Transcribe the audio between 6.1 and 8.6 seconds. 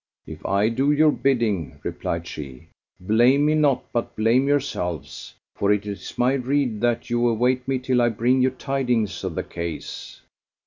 my rede that you await me till I bring you